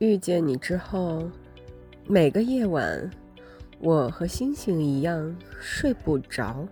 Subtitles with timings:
[0.00, 1.30] 遇见你之后
[2.06, 3.10] 每个夜晚
[3.80, 6.66] 我和星星一样睡不着。